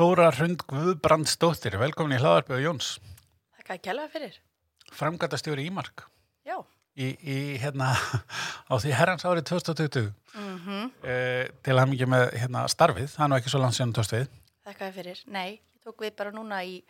[0.00, 2.86] Þóra Hrund Guðbrandsdóttir, velkomin í hlaðarpi og Jóns,
[3.58, 4.36] Þakka að kjærlega fyrir.
[4.96, 6.06] framgætastjóri Ímark
[6.48, 6.54] Já.
[6.96, 7.90] í, í hérna
[8.72, 10.90] á því herrans árið 2020 Mm -hmm.
[11.04, 14.12] eh, til að mikið með hérna starfið, það er nú ekki svo langt síðan tóst
[14.14, 14.28] við.
[14.64, 15.18] Þakka að fyrir.
[15.26, 16.82] Nei, ég tók við bara núna í,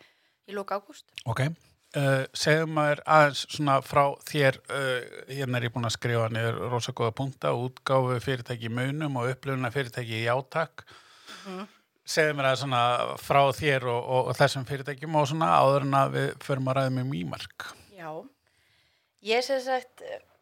[0.47, 1.05] í lóka ágúst.
[1.25, 1.41] Ok,
[1.97, 6.69] uh, segðum maður aðeins svona frá þér, uh, hérna er ég búin að skrifa niður
[6.69, 10.85] rosa góða punta, útgáfu fyrirtæki í munum og upplifuna fyrirtæki í átak.
[11.47, 11.67] Mhm.
[12.01, 12.83] Segðu mér aðeins svona
[13.21, 16.79] frá þér og, og, og þessum fyrirtækjum og svona áður en að við förum að
[16.79, 17.67] ræða með Ímark.
[17.93, 18.09] Já.
[19.29, 20.01] Ég sem sagt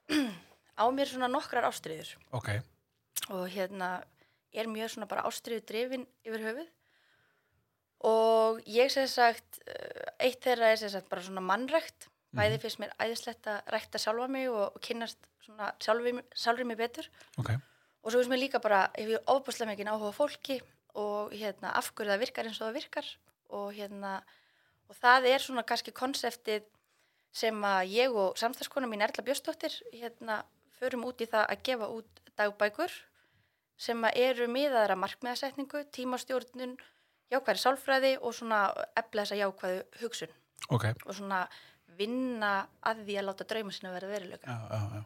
[0.82, 2.54] á mér svona nokkrar ástriður Ok,
[3.36, 3.98] og hérna
[4.56, 6.70] er mjög svona bara ástriðu drifin yfir höfuð.
[8.08, 12.08] Og ég sem sagt eh, eitt þeirra er sem sagt bara svona mannrækt.
[12.38, 16.80] Bæði finnst mér æðislegt að rækta sjálfa mig og, og kynnast svona sjálfri, sjálfri mig
[16.80, 17.10] betur.
[17.42, 17.52] Ok,
[18.00, 20.62] og svo finnst mér líka bara ef ég ofbúslega mikið áhuga á fólki
[21.00, 23.10] og hérna af hverju það virkar eins og það virkar
[23.60, 24.14] og hérna
[24.90, 26.66] og það er svona kannski konseptið
[27.32, 30.42] sem að ég og samstagskona mín Erla Björstóttir hérna
[30.80, 32.96] förum út í það að gefa út dagbækur
[33.80, 36.76] sem eru miðaðara markmiðasetningu, tímastjórnun
[37.32, 38.64] jákvæði sálfræði og svona
[38.98, 40.34] efla þessa jákvæðu hugsun.
[40.76, 41.44] Ok, og svona
[42.00, 42.54] vinna
[42.86, 44.52] að því að láta drauma sinna verða veruleika.
[44.52, 45.04] Já, já, já.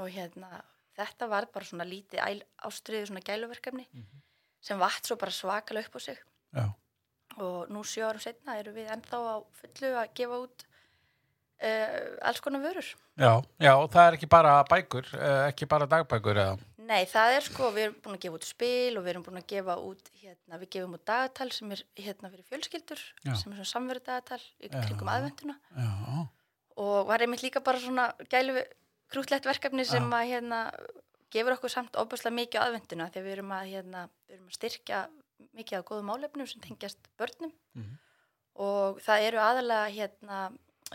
[0.00, 0.62] og hérna
[0.96, 3.86] þetta var bara svona lítið ástriðu svona gæluverkefni
[4.66, 6.20] sem vatt svo bara svakalega upp á sig.
[6.56, 6.66] Já.
[7.36, 12.40] og nú sjö árum setna eru við ennþá á fullu að gefa út uh, alls
[12.40, 12.88] konar vörur.
[13.20, 16.56] Já, já, það er ekki bara bækur, eh, ekki bara dagbækur eða,
[16.86, 19.40] Nei, það er sko, við erum búin að gefa út spil og við erum búin
[19.40, 23.32] að gefa út, hérna, við gefum út dagatal sem er hérna fyrir fjölskyldur, Já.
[23.40, 24.42] sem er svona samveru dagatal
[24.76, 25.56] kringum aðvenduna
[26.76, 28.60] og var einmitt líka bara svona gælu
[29.10, 30.60] krútlegt verkefni sem að hérna
[31.36, 34.58] gefur okkur samt óbúslega mikið á aðvenduna þegar við erum að hérna, við erum að
[34.58, 35.00] styrkja
[35.56, 37.96] mikið af góðum málefnum sem tengjast börnum Mhm.
[38.66, 40.38] og það eru aðalega hérna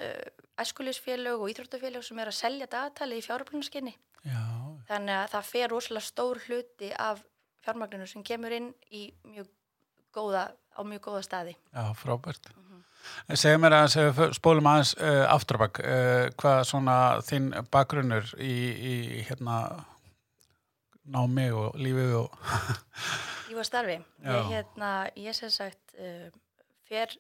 [0.01, 0.29] uh,
[0.61, 3.93] æskulísfélög og íþróttafélög sem eru að selja dagatali í fjáröflunarskinni
[4.25, 4.41] já,
[4.89, 7.21] þannig að það fer rosalega stór hluti af
[7.65, 8.71] fjármagninu sem kemur inn
[9.29, 9.49] mjög
[10.13, 12.49] góða, á mjög góða staði já, frábært.
[12.57, 12.81] Mhm.
[13.33, 18.53] Segðu mér að spólum aðeins uh, afturbak, uh, hvað svona þinn bakgrunnur í,
[18.91, 18.93] í
[19.29, 19.55] hérna
[21.03, 22.35] námi og lífi og,
[23.51, 23.97] Ég var starfi.
[24.23, 24.89] Ég, hérna,
[25.19, 26.29] ég sem sagt uh,
[26.87, 27.11] fer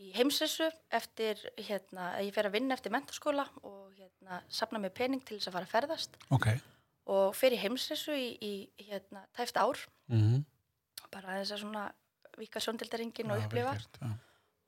[0.00, 5.22] í heimsressu eftir, hérna, ég fer að vinna eftir menturskóla og hérna, sapna mér pening
[5.24, 6.18] til þess að fara að ferðast.
[6.36, 6.50] Ok,
[7.10, 9.80] og fer í heimsressu í, í hérna, tæft ár,
[10.12, 10.44] mhm,
[11.12, 11.86] bara þess að svona
[12.40, 13.74] vika sjóndildaringin og upplifa.
[13.76, 14.12] gert, já.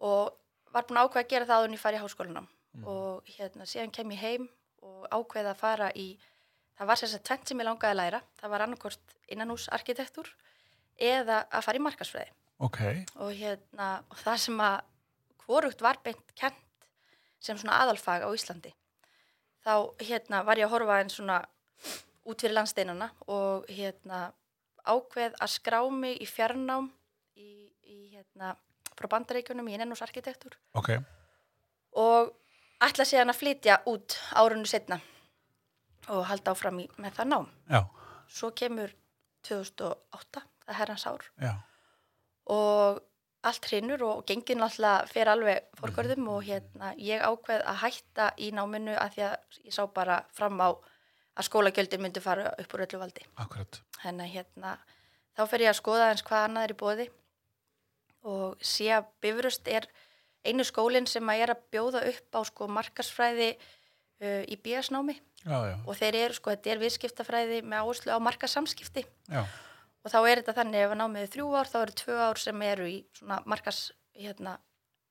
[0.08, 2.50] og var búin að ákveða að gera það áður en ég fari í háskólanum.
[2.72, 2.84] Mhm.
[2.88, 4.48] og hérna, síðan kem ég heim
[4.82, 6.16] og ákveða að fara í,
[6.82, 10.31] það var að tvent sem ég langaði að læra, það var annarkort innanhúsarkitektúr
[10.98, 12.32] eða að fara í markasfræði
[12.62, 12.81] ok,
[13.22, 14.78] og hérna og það sem að
[15.44, 16.88] hvorugt var beint kent
[17.43, 18.70] sem svona aðalfag á Íslandi.
[19.62, 21.41] Þá hérna var ég að horfa einn svona
[22.26, 24.28] út fyrir landsteinana og hérna
[24.82, 26.91] ákveð að skrá mig í fjarnám
[27.38, 28.54] í, í hérna
[28.99, 30.97] frá bandaríkjunum í innanúsarkitektúr ok,
[31.99, 32.32] og
[32.82, 34.99] ætla síðan að flytja út árunnu setna
[36.08, 37.48] og halda áfram í, með það nám.
[37.70, 37.82] já,
[38.32, 38.92] Svo kemur
[39.44, 41.24] 2008, það er herrans ár.
[41.42, 41.52] Já,
[42.52, 43.00] og
[43.42, 48.50] allt hrinur og gengin alltaf fer alveg fórgörðum og hérna ég ákveð að hætta í
[48.54, 52.84] náminu að því að ég sá bara fram á að skólagjöldin myndi fara upp úr
[52.86, 53.24] öllu valdi.
[53.36, 54.76] akkurat, Þannig að hérna
[55.36, 57.06] þá fer ég að skoða eins hvað annað er í bóði
[58.22, 59.86] og sé að Bifröst er
[60.46, 63.56] einu skólinn sem að er að bjóða upp á sko markarsfræði
[64.22, 65.16] uh, í BS-námi
[65.50, 70.42] og þeir eru sko, þetta er viðskiptafræði með áherslu á markasamskipti já, og þá er
[70.42, 73.00] þetta þannig ef að námið er þrjú ár þá eru tvö ár sem eru í
[73.18, 73.80] svona markas,
[74.18, 74.54] hérna,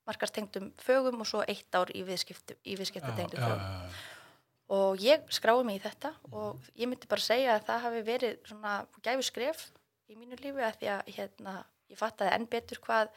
[0.08, 3.98] markastengdum fögum og svo eitt ár í, viðskiptatengdum fögum.
[4.72, 8.40] og ég skráði mig í þetta og ég myndi bara segja að það hafi verið
[8.48, 9.66] svona gæfi skref
[10.08, 11.58] í mínu lífi að því að hérna,
[11.92, 13.12] ég fattaði enn betur hvað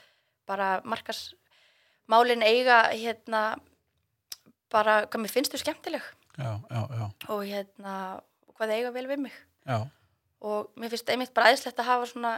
[0.46, 3.46] bara markasmálin eiga hérna
[4.76, 6.06] bara hvað mér finnst þau skemmtileg.
[6.36, 7.96] Já, já, já, og hérna
[8.58, 9.36] hvað eiga vel við mig.
[9.66, 9.80] Já,
[10.46, 12.36] og mér finnst einmitt bara æðislegt að hafa svona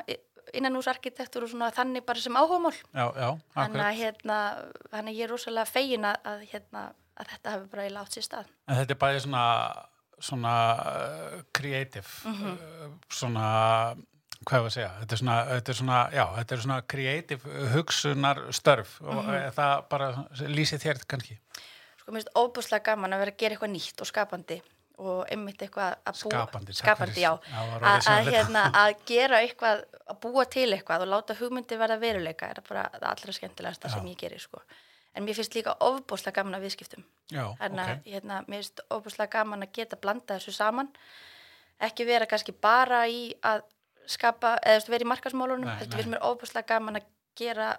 [0.55, 2.37] innanúsarkitektur og svona þannig bara sem
[3.19, 4.37] já, þannig að hérna
[4.93, 6.83] þannig að ég er rosalega fegin að, að hérna
[7.17, 8.51] að þetta hafi bara eiginlega átt sér stað.
[8.69, 9.43] En þetta er bæði svona,
[10.29, 12.53] svona uh, creative, Mhm.
[12.53, 13.47] uh, svona,
[14.45, 17.57] hvað ég að segja, þetta er svona, þetta er svona, já, þetta er svona creative
[17.73, 19.51] hugsunar störf og Mhm.
[19.57, 20.11] það bara
[20.57, 21.39] lýsið þér kannski.
[22.07, 24.59] Sko mér finnst óbúslega gaman að vera að gera eitthvað nýtt og skapandi
[24.97, 30.19] og einmitt eitthvað að búa Skapandi, skapandi já, að, að, hérna, að gera eitthvað að
[30.23, 34.17] búa til eitthvað og láta hugmyndi verða veruleika er bara það allra skemmtilegasta sem ég
[34.23, 34.63] gerir sko.
[35.13, 38.05] en mér finnst líka ofbúslega gaman að viðskiptum Já, Þannig að ok.
[38.07, 40.91] hérna, mér finnst óbúslega gaman að geta blanda þessu saman.
[41.83, 43.65] Ekki vera kannski bara í að
[44.07, 45.67] skapa, eða vera í markasmálunum.
[45.81, 47.73] Þetta finnst mér óbúslega gaman að gera,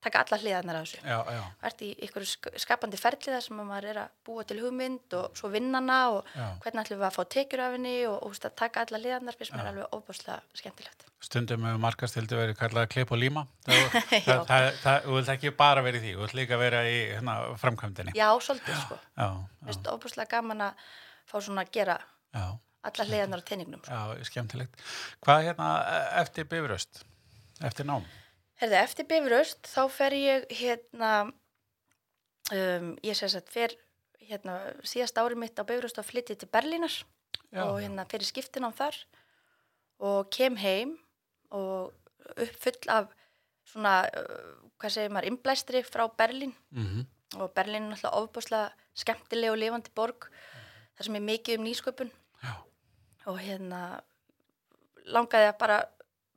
[0.00, 1.00] taka alla hliðarnar af þessu.
[1.04, 2.24] Já, já, ert í ykkur
[2.62, 6.46] skapandi ferliða sem að maður er að búa til hugmynd og svo vinnana og Já.
[6.64, 9.52] hvernig ætlum við að fá tekjur af henni og, og að taka alla hliðarnar finnst
[9.56, 11.04] mér alveg óbúslega skemmtilegt.
[11.20, 13.42] stundum hefur markastildi verið kallað klipp og líma.
[13.68, 13.90] Það,
[14.24, 17.34] það, það, það, þú vilt ekki bara verið því, þú vilt líka vera í hérna,
[17.60, 18.14] framkvæmdini.
[18.16, 18.96] Já, svolítið sko.
[19.20, 20.88] Mér finnst óbúslega gaman að
[21.28, 21.98] fá svona að gera
[22.32, 22.46] já,
[22.88, 23.84] alla hliðarnar á teiningnum.
[23.84, 23.92] Sko.
[24.16, 24.80] já, skemmtilegt.
[25.26, 25.68] Hvað hérna
[26.22, 27.04] eftir bifröst,
[27.60, 28.08] eftir nám?
[28.60, 31.12] Herði, eftir Bifröst þá fer ég hérna,
[32.52, 33.76] um, ég sé að fer
[34.30, 36.92] hérna síðast árið mitt á Bifröst og flyttið til Berlínar
[37.50, 38.98] Já, og hérna fyrir skiptin á þar
[40.00, 40.98] og kem heim
[41.50, 41.94] og
[42.36, 43.08] upp full af
[43.70, 46.54] svona, uh, hvað segir maður, innblæstri frá Berlín.
[46.70, 47.08] Mm
[47.38, 50.26] og Berlín er náttúrulega ofbúslega skemmtileg og lifandi borg
[50.96, 52.10] þar sem er mikið um nýsköpun.
[52.42, 52.54] Já,
[53.30, 53.80] og hérna
[55.06, 55.78] langaði að bara,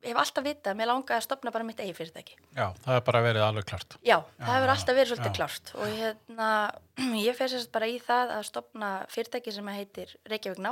[0.03, 3.03] hef alltaf vitað að mér langaði að stopna bara mitt eigi fyrirtæki já, það er
[3.09, 3.97] bara verið alveg klart.
[4.03, 5.35] Já, það hefur alltaf verið svolítið já.
[5.39, 6.49] klárt og hérna,
[7.27, 10.71] ég fer sérst bara í það að stopna fyrirtæki sem heitir Reykjavík Ná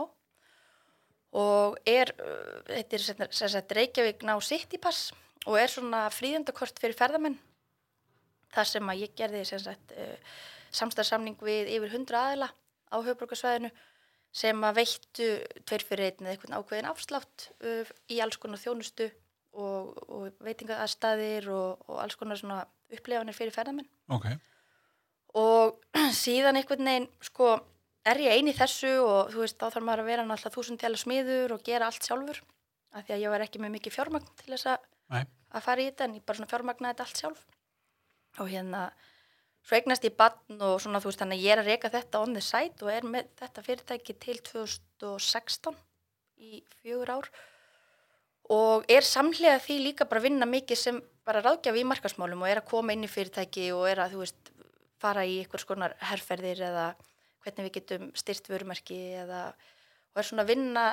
[1.41, 5.11] og er, uh, heitir sérst Reykjavík Ná Citypass
[5.47, 7.39] og er svona fríðendakort fyrir ferðamenn
[8.51, 10.17] þar sem að ég gerði sérst uh,
[10.71, 12.51] samstarfsamning við yfir 100 aðila
[12.91, 13.71] á höfbrukarsvæðinu
[14.31, 15.31] sem að veittu
[15.67, 19.09] tveir fyrir einn eða einhvern ákveðin afslátt uh, í alls konar þjónustu
[19.51, 22.61] og, og veitingaðstæðir og, og alls konar svona
[22.91, 23.89] upplefanir fyrir ferðamenn.
[24.11, 24.29] Ok,
[25.37, 25.77] og
[26.23, 27.53] síðan einhvern veginn sko
[28.07, 30.99] er ég eini þessu og þú veist þá þarf maður að vera náttúrulega þúsund tjála
[30.99, 32.41] smiður og gera allt sjálfur
[32.91, 36.07] af því að ég var ekki með mikið fjármagn til þess að fara í þetta
[36.07, 37.43] en ég bara svona fjármagnaði þetta allt sjálf.
[38.39, 38.81] Og hérna
[39.61, 42.21] svo eignast ég bann og svona þú veist þannig að ég er að reyka þetta
[42.25, 45.77] on the side og er með þetta fyrirtæki til 2016
[46.41, 47.31] í fjögur ár
[48.51, 52.63] og er samhlega því líka bara vinna mikið sem bara ráðgjafi í markasmálum og er
[52.63, 54.51] að koma inn í fyrirtæki og er að þú veist
[55.01, 56.87] fara í einhvers konar herrferðir eða
[57.41, 59.51] hvernig við getum styrt vörumerki eða
[60.11, 60.85] og er svona að vinna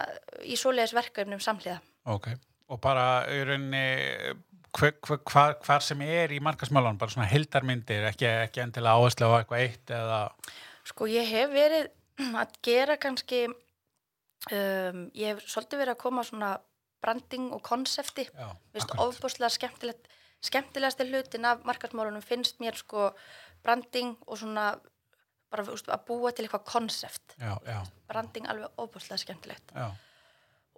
[0.47, 1.81] í svoleiðis verkefnum samhlega.
[2.06, 2.31] ok.
[2.69, 4.35] Og bara í rauninni,
[4.76, 9.38] hver, hver, hvar sem er í markasmálan, bara svona hildarmyndir, ekki, ekki endilega áherslu á
[9.38, 10.20] eitthvað eitt eða...
[10.88, 11.88] Sko ég hef verið
[12.43, 16.53] að gera kannski, um, ég hef svolítið verið að koma svona
[17.05, 18.26] branding og konsepti.
[18.99, 20.09] Ofbúslega skemmtilegt
[20.41, 23.11] skemmtilegasti hlutin af markarsmálunum finnst mér sko
[23.64, 24.71] branding og svona
[25.50, 27.35] bara að búa til eitthvað konsept.
[28.09, 29.73] Branding alveg ofbúslega skemmtilegt.
[29.75, 29.88] Já,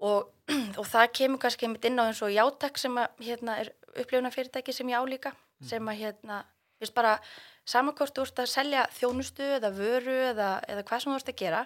[0.00, 0.30] og,
[0.80, 4.32] og það kemur kannski einmitt inn á eins og játak sem að hérna er upplifuna
[4.34, 5.34] fyrirtæki sem ég álíka
[5.66, 6.42] sem að hérna,
[6.80, 7.18] viðst bara
[7.68, 11.64] samankort ert að selja þjónustu eða vöru eða, eða hvað sem þú ert að gera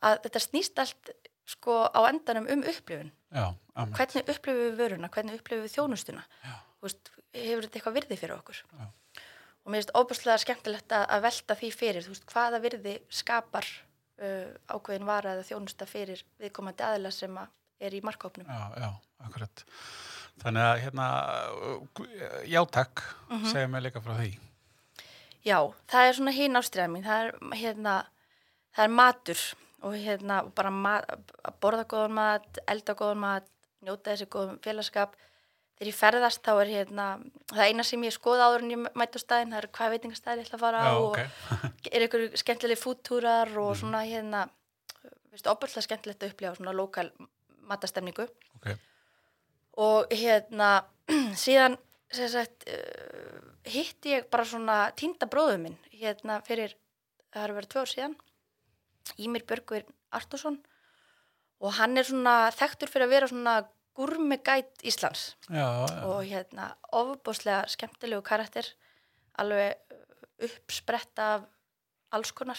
[0.00, 1.12] að þetta snýst allt
[1.50, 3.10] sko á endanum um upplifun.
[3.34, 3.50] Já,
[3.96, 6.22] hvernig upplifum við vöruna, hvernig upplifum við þjónustuna?
[6.80, 8.62] Veist, hefur þetta eitthvað virði fyrir okkur?
[8.78, 8.86] Já.
[9.60, 13.66] og mér finnst óbúslega skemmtilegt að velta því fyrir þú veist, hvaða virði skapar
[14.20, 17.48] uh, ákveðin vara eða þjónusta fyrir viðkomandi aðila sem að
[17.80, 18.90] er í markkópnum Já, já,
[19.24, 19.64] akkurat.
[20.40, 21.06] Þannig að hérna,
[22.48, 23.46] já takk, Mhm.
[23.50, 24.38] segja mig líka frá því.
[25.44, 25.58] Já,
[25.88, 27.94] það er svona hinn ástriða mín það er, hérna,
[28.76, 29.40] það er matur
[29.82, 33.46] og hérna bara ma að borða góðan mat, elda góðan mat
[33.82, 35.14] njóta þessi góðum félagskap
[35.80, 37.04] þegar ég ferðast þá er hérna
[37.48, 40.42] það eina sem ég skoða áður en ég mæti á staðin það er hvað veitingastæði
[40.42, 41.86] ég ætla að fara á Já, og ok.
[41.96, 44.42] er ykkur skemmtileg fúttúrar og svona hérna
[45.32, 47.08] veistu, opallega skemmtilegt að upplifa svona lokal
[47.70, 48.28] matastemningu.
[48.60, 48.68] Ok,
[49.80, 50.70] og hérna
[51.44, 51.78] síðan
[52.12, 56.76] sagt, uh, hitti ég bara svona týnda bróðu minn hérna fyrir,
[57.32, 58.18] það har verið tvö ár síðan
[59.16, 60.60] Ímir Björgvir Artursson
[61.60, 63.54] og hann er svona þekktur fyrir að vera svona
[64.00, 65.34] gurmegæt Íslands.
[65.50, 68.64] Já, já, og hérna ofubóslega skemmtilegu karakter
[69.38, 70.04] alveg uh,
[70.48, 71.44] uppsprett af
[72.10, 72.58] alls konar.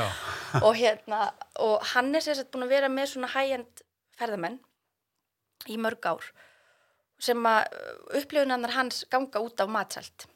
[0.66, 1.30] Og hérna
[1.62, 3.82] og hann er sérstætt búin að vera með svona high-end
[4.18, 4.56] ferðamenn
[5.70, 6.24] í mörg ár
[7.20, 7.76] sem að
[8.16, 10.26] upplifunarnar hans ganga út af matsælt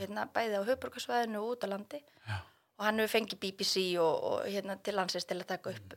[0.00, 2.00] hérna bæði á höfburgarsvæðinu og út á landi.
[2.26, 2.38] Já.
[2.78, 5.94] og hann hefur fengið BBC og, og hérna til landsins til að taka upp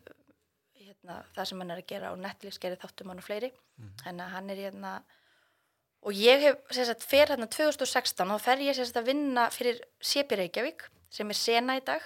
[0.99, 3.51] hérna, það sem hann er að gera og Netflix gerir þáttum hann og fleiri.
[4.03, 4.93] Þannig að hann er hérna
[6.01, 10.35] og ég hef sérstætt fer hérna 2016 og fer ég sérstætt að vinna fyrir Sepi
[10.39, 12.01] Reykjavík sem er sena í dag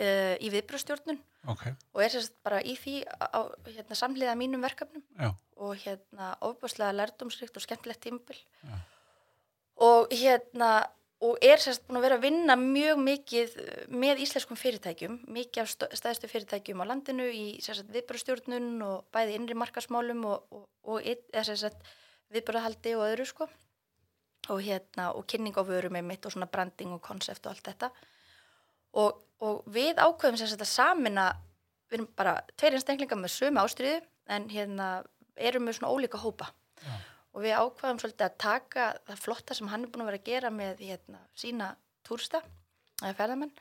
[0.00, 5.04] uh, í viðbröðstjórnun ok, og er sérst bara í því á, hérna, samhliða mínum verkefnum.
[5.18, 8.76] Já, og hérna ofbúslega lærdomsrikt og skemmtilegt tímbil Já.
[9.76, 10.88] og hérna
[11.20, 15.62] og er sérst búin að vera að vinna mjög mikið eh, með íslenskum fyrirtækjum mikið
[15.62, 21.10] af stærstu fyrirtækjum á landinu í sérst viðbjörnstjórnun og bæði innri markasmálum og, og, og
[21.36, 21.76] sérst
[22.32, 23.50] viðbjörnhaldi og öðru sko.
[24.48, 27.68] Og hérna og kynning á vörum með mitt og svona branding og konsept og allt
[27.68, 27.90] þetta.
[28.96, 31.28] Og, og við ákveðum sérst að samina
[31.90, 34.00] við erum bara tveir einstaklingar með sömu ástriðu
[34.30, 34.90] en hérna
[35.36, 36.48] erum með svona ólíka hópa.
[36.80, 36.96] Já.
[37.34, 40.30] Og við ákvaðum svolítið að taka það flotta sem hann er búin að vera að
[40.30, 41.72] gera með hérna, sína
[42.06, 42.42] túrista
[43.02, 43.52] eða ferðamenn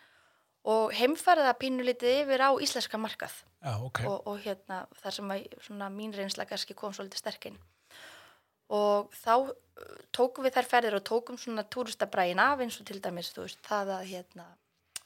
[0.69, 3.35] og heimfæra það pínulítið yfir á íslenska markað.
[3.63, 7.59] Já, ok, og, og hérna þar sem að svona mín reynsla kannski kom svolítið sterkinn
[8.69, 9.51] og þá uh,
[10.13, 13.93] tókum við þær ferðir og tókum svona túristabræin af eins og til dæmis veist það
[13.97, 14.45] að hérna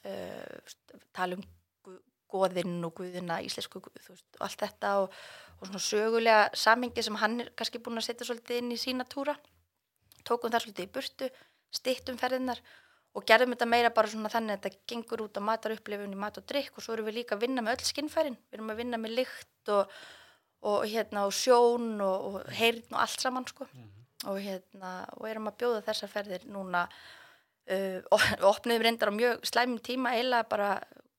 [0.04, 0.74] uh,
[1.16, 1.46] tala um
[2.34, 5.18] goðinn og guðina íslensku gu- þú veist, allt þetta og,
[5.60, 9.06] og svona sögulega samingi sem hann er kannski búin að setja svolítið inn í sína
[9.08, 9.36] túra.
[10.26, 11.30] Tókum þar svolítið í burtu
[11.74, 12.60] stittum ferðinar
[13.14, 16.38] og gerðum þetta meira bara svona þannig að þetta gengur út á matarupplifun í mat
[16.40, 18.38] og drikk og svo erum við líka að vinna með öll skinnfærin.
[18.50, 19.92] Við erum að vinna með lykt og,
[20.66, 23.68] og, hérna, og sjón og, og heyrn og allt saman sko.
[24.24, 29.44] og, hérna, og erum að bjóða þessar ferðir núna uh, og opniðum reyndar á mjög
[29.50, 30.70] slæmum tíma eiginlega bara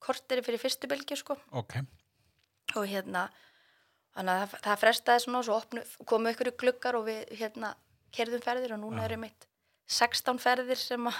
[0.06, 1.38] korteri fyrir fyrstu bylgi sko.
[1.52, 1.80] ok,
[2.76, 3.28] og hérna
[4.16, 7.74] þannig að það, frestaði svona og svo opnu, komu ykkur í gluggar og við hérna
[8.16, 9.10] kerðum ferðir og núna Já.
[9.10, 9.48] eru mitt
[9.92, 11.18] 16 ferðir sem að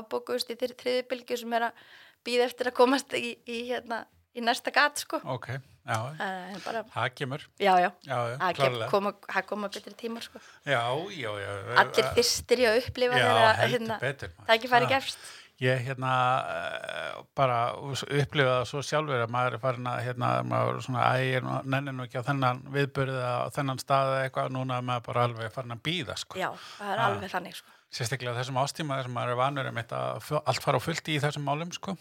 [0.00, 1.82] afbókuðust í þeirri þriði bylgi sem er að
[2.26, 4.04] býða eftir að komast í, í, hérna,
[4.36, 5.20] í næsta gat sko.
[5.24, 9.12] ok, já, Það er bara, það kemur, já, já, það koma,
[9.48, 10.40] koma betri tímar sko.
[10.64, 10.80] Já,
[11.16, 11.52] já, já.
[11.82, 14.34] Allir þyrstir í að upplifa Já, þeirra hérna, betur.
[14.46, 14.94] það ekki farið Já.
[14.96, 15.30] gefst.
[15.60, 16.10] Ég hérna
[16.48, 21.08] eh, bara upplifa það svo sjálfur að maður er farin að hérna, maður er svona
[21.18, 24.86] ægir og nennir nú ekki á þennan viðbörði á þennan stað eða eitthvað, núna er
[24.88, 26.40] maður bara alveg farin að býða sko.
[26.40, 26.48] Já,
[26.78, 27.76] það er alveg þannig sko.
[27.90, 30.00] Sérstaklega á þessum ástíma þessum maður er vanur um þetta
[30.40, 31.96] allt fara á fullt í þessum málum sko.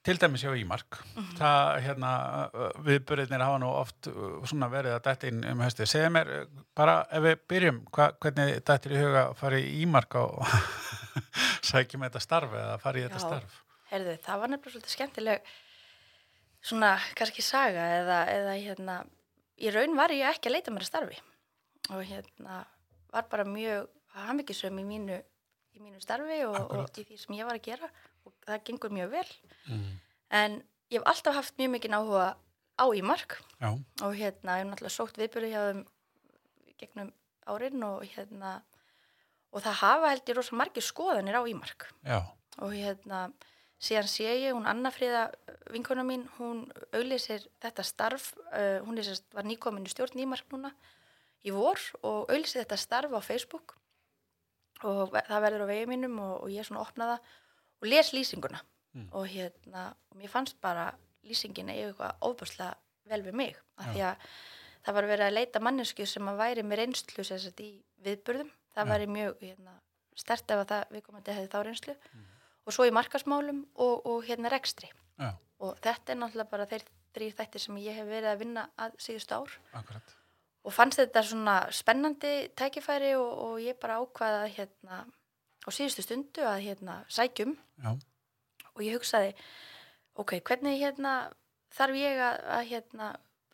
[0.00, 0.96] Til dæmis hjá Ímark.
[1.36, 2.10] Það hérna
[2.86, 5.84] viðbörðinir hafa nú oft uh, svona verið að dætt inn um höstu.
[5.88, 6.30] Segðu mér
[6.76, 10.40] bara ef við byrjum, hva, hvernig dættir í huga að fara í Ímark og
[11.70, 13.26] sækjum þetta starf eða fara í þetta Já.
[13.26, 13.58] starf?
[13.90, 15.48] Herðu, það var nefnilega svolítið skemmtileg
[16.62, 18.98] svona, kannski saga eða, eða hérna,
[19.60, 21.18] í raun var ég ekki að leita mér að starfi
[21.90, 22.60] og hérna
[23.10, 25.16] var bara mjög hafmyggisum í mínu,
[25.74, 27.88] í mínu starfi og, og í því sem ég var að gera
[28.26, 29.28] og það gengur mjög vel
[29.70, 29.90] Mm.
[30.34, 30.54] en
[30.90, 32.28] ég hef alltaf haft mjög mikið áhuga
[32.80, 33.68] á Ímark Já,
[34.02, 35.82] og hérna, ég hef náttúrulega sótt viðbyrði hjá þeim
[36.80, 37.10] gegnum
[37.46, 38.54] árin og hérna
[39.50, 41.88] og það hafa held ég rosa margir skoðanir á Ímark.
[42.06, 42.20] Já,
[42.60, 43.22] og hérna
[43.80, 45.26] síðan sé ég, hún Anna Fríða
[45.72, 50.74] vinkona mín, hún auglýsir þetta starf, uh, hún er var nýkomin í stjórn Ímark núna
[51.44, 53.76] í vor og auglýsir þetta starf á Facebook.
[54.84, 57.32] Og það verður á vegi mínum og, og ég svona opna það
[57.80, 58.62] og les lýsinguna.
[58.90, 59.06] Mm.
[59.14, 60.88] og hérna, og mér fannst bara
[61.22, 62.72] lýsingin eða eitthvað óbúrslega
[63.10, 64.24] vel við mig, af því að
[64.86, 67.68] það var verið að leita mannesku sem að væri með reynslu sagt í
[68.02, 68.90] viðburðum það Já.
[68.92, 69.74] væri mjög hérna,
[70.18, 71.96] stert ef að það viðkomandi hefði þá reynslu.
[72.68, 74.90] Og svo í markasmálum og, og hérna rekstri.
[75.20, 76.84] Já, og þetta er náttúrulega bara þeir
[77.14, 79.56] þrýr þættir sem ég hef verið að vinna að síðustu ár.
[79.80, 80.16] Akkurat.
[80.60, 84.98] og fannst þetta svona spennandi tækifæri og, og ég bara ákvaða hérna
[85.64, 87.56] á síðustu stundu að hérna sækjum.
[87.80, 87.94] Já,
[88.74, 89.32] og ég hugsaði
[90.20, 91.14] ok, hvernig hérna
[91.74, 93.08] þarf ég að, að hérna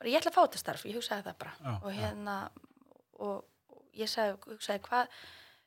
[0.05, 1.55] ég ætla að fá þetta starf, ég hugsaði það bara.
[1.63, 3.45] Já, og hérna og, og
[3.97, 5.19] ég sagði, hugsaði hvað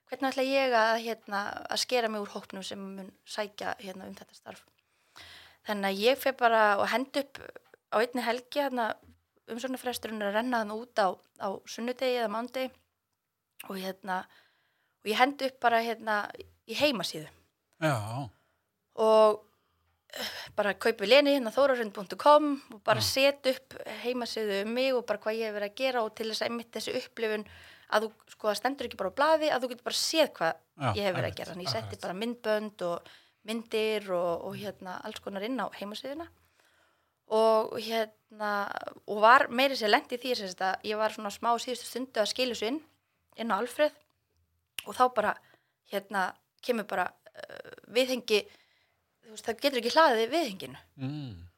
[0.10, 4.18] hvernig ætla ég að hérna að skera mig úr hópnum sem mun sækja hérna um
[4.18, 4.66] þetta starf?
[5.68, 7.42] Þannig að ég fyrir bara og hend upp
[7.94, 8.92] á einni helgi hérna
[9.50, 11.08] umsóknarfresturinn er að renna þann út á,
[11.42, 12.72] á sunnudegi eða mándegi
[13.68, 14.24] og hérna
[15.00, 16.24] og ég hend upp bara hérna
[16.70, 17.30] í heimasíðu.
[17.80, 17.96] Já,
[19.00, 19.40] og
[20.12, 23.10] eh, bara kaupi leni hérna þórarund.com og bara Já.
[23.10, 26.30] set upp heimasíðu um mig og bara hvað ég hef verið að gera og til
[26.30, 27.48] þess að einmitt þessi upplifun
[27.90, 30.60] að þú sko það stendur ekki bara á blaði að þú getur bara séð hvað
[30.80, 31.56] Já, ég hef verið að gera.
[31.56, 33.10] En ég setti bara myndbönd og
[33.50, 36.28] myndir og, og hérna alls konar inn á heimasíðuna.
[37.40, 38.54] Og hérna
[39.06, 42.32] og var meiri sér lengt í því að ég var svona smá síðustu stundu að
[42.32, 42.80] skilja þessu inn
[43.40, 43.98] inn á Alfreð.
[44.88, 45.36] Og þá bara
[45.92, 46.30] hérna
[46.66, 48.44] kemur bara uh, viðhengi
[49.30, 50.82] þú veist það getur ekki hlaðið viðhenginu.
[51.00, 51.49] Mm.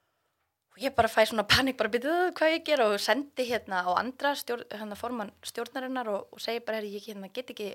[0.71, 3.91] Og ég bara fæ svona panik bara byrjuð hvað ég gera og sendi hérna á
[3.99, 7.73] andra stjórn, hérna formann stjórnarinnar og, og segi bara ég hérna, get ekki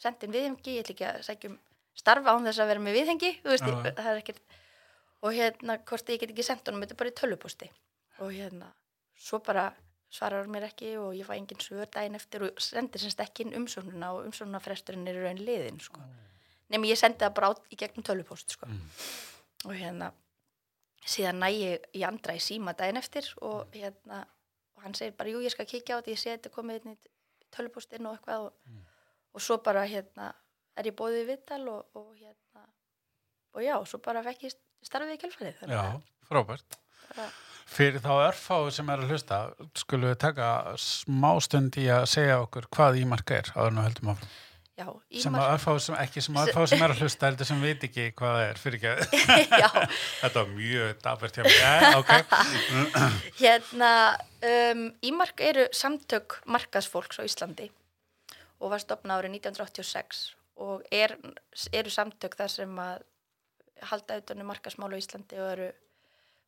[0.00, 1.58] sendin viðhengi, ég ætla ekki að sækja um
[2.00, 3.70] starfa án þess að vera með viðhengi veist, Já.
[3.70, 4.58] ég, það er ekkert
[5.20, 7.70] og hérna hvort ég get ekki sendt honum þetta bara í tölvuposti
[8.24, 8.70] og hérna
[9.20, 9.68] svo bara
[10.10, 13.46] svarar hann mér ekki og ég fæ engin svör daginn eftir og sendir semst ekki
[13.46, 16.02] inn umsóknuna og umsóknunafresturinn er raun liðin sko.
[16.72, 18.66] nema ég sendi það bara á, í gegnum tölvupost sko.
[19.66, 20.10] og hérna
[21.06, 24.24] síðan næ ég í andra í síma daginn eftir og hérna
[24.76, 26.96] og hann segir bara jú ég skal kíkja á þetta, ég sé þetta komið inn
[26.96, 26.98] í
[27.54, 28.80] tölvupostinn og eitthvað og,
[29.34, 30.32] og svo bara hérna
[30.78, 32.66] er ég bóðið í vittal og, og hérna
[33.54, 35.20] og já, svo bara fekk ég starfið í
[35.60, 36.78] þannig Já, frábært.
[37.08, 37.30] bara,
[37.70, 39.36] Fyrir þá örfáu sem er að hlusta,
[39.78, 40.46] skulum við taka
[40.80, 44.32] smá stund í að segja okkur hvað ímark er áður en við höldum áfram.
[44.80, 44.86] Já,
[45.22, 48.36] Sem örfáu sem, ekki sem örfáu sem er að hlusta, heldur sem veit ekki hvað
[48.36, 49.76] það er, fyrir ekki að,
[50.22, 51.58] þetta var mjög dabert hjá mig.
[51.60, 52.12] Ja, ok,
[53.42, 53.92] hérna
[54.50, 57.68] um, Ímark eru samtök markaðsfólks á Íslandi
[58.60, 60.24] og var stopnað árið 1986
[60.60, 61.16] og er,
[61.72, 63.06] eru samtök þar sem að
[63.90, 65.70] halda auðvitað markaðsmál á Íslandi og eru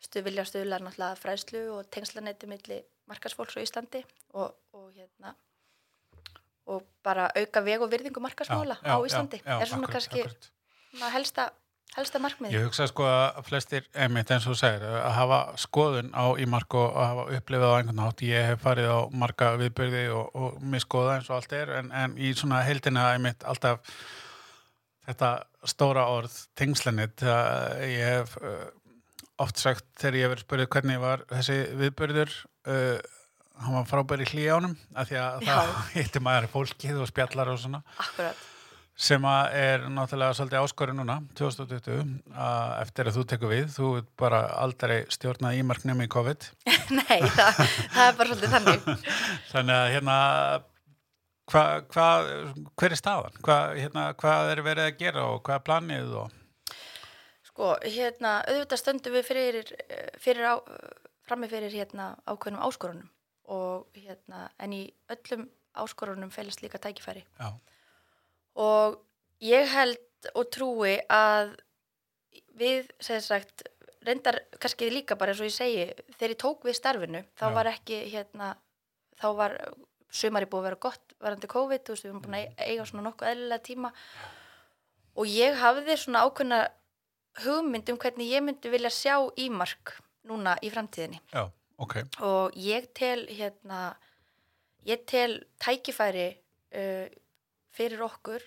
[0.03, 4.03] stuð, vilja stuðlar náttúrulega fræðslu og tengslanetti milli markaðsfólks á Íslandi
[4.37, 5.35] og, og hérna
[6.71, 10.49] og bara auka veg og virðingu markaðsmála á Íslandi er svona akkurat, kannski akkurat.
[11.14, 11.47] helsta,
[11.97, 16.25] helsta markmið Ég hugsa sko að flestir, einmitt eins og segir, að hafa skoðun á
[16.42, 18.25] ímark og að hafa upplifað á einhvern nátt.
[18.26, 22.19] Ég hef farið á marga viðbyrði og, og miskoða eins og allt er, en, en
[22.19, 23.83] í svona heildina einmitt alltaf
[25.07, 25.33] þetta
[25.69, 28.69] stóra orð, tengslanit, ég hef uh,
[29.42, 32.37] oft sagt þegar ég hef verið spurðið hvernig var þessi viðbyrður,
[32.71, 33.19] uh,
[33.66, 35.52] hann var frábær í hlíjánum, af því að Já.
[35.52, 37.83] það hittir maður fólkið og spjallar og svona.
[38.02, 38.49] Akkurat,
[39.02, 43.92] sem að er náttúrulega svolítið áskori núna 2020 að eftir að þú tekur við, þú
[44.00, 46.49] ert bara aldrei stjórnað ímarknum í COVID.
[46.99, 47.62] Nei, það,
[47.95, 49.09] það er bara svolítið þannig.
[49.52, 50.19] Þannig að hérna
[51.52, 51.64] hva,
[51.95, 52.07] hva,
[52.78, 53.40] hver er staðan?
[53.45, 56.37] Hva, hérna, hvað er verið að gera og hvað er planið og?
[57.49, 59.75] Sko, hérna, auðvitað stöndum við fyrir,
[60.21, 60.54] fyrir á,
[61.28, 63.10] frammi fyrir hérna ákveðnum áskorunum
[63.50, 65.49] og hérna, en í öllum
[65.83, 67.25] áskorunum felast líka tækifæri.
[67.41, 67.52] Já,
[68.55, 68.99] og
[69.43, 71.55] ég held og trúi að
[72.59, 73.65] við, segir sagt,
[74.07, 75.87] reyndar kannski líka bara eins og ég segi,
[76.19, 77.55] þegar ég tók við starfinu, þá Já.
[77.57, 78.52] var ekki hérna,
[79.21, 79.57] þá var
[80.13, 83.07] sumari búið að vera gott varandi COVID, þú veist, við erum búin að eiga svona
[83.09, 83.93] nokkuð eðlilega tíma.
[85.17, 86.61] Og ég hafði svona ákveðna
[87.43, 89.97] hugmynd um hvernig ég myndi vilja sjá ímark
[90.28, 91.21] núna í framtíðinni.
[91.33, 91.47] Já,
[91.82, 91.97] ok.
[92.25, 93.95] Og ég tel hérna
[94.86, 96.28] ég tel tækifæri
[96.75, 97.06] uh,
[97.73, 98.42] fyrir okkur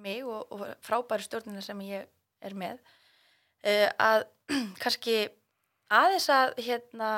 [0.00, 2.06] mig og, og frábæri stjórnina sem ég
[2.40, 4.24] er með uh, að
[4.82, 5.16] kannski
[5.90, 7.10] aðeins að hérna